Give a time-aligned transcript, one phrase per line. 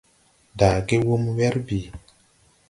[0.59, 1.87] Daage wum wɛr bìi.